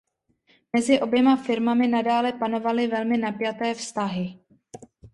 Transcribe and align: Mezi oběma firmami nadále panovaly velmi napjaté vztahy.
Mezi 0.73 0.99
oběma 1.01 1.35
firmami 1.35 1.87
nadále 1.87 2.33
panovaly 2.33 2.87
velmi 2.87 3.17
napjaté 3.17 3.73
vztahy. 3.73 4.39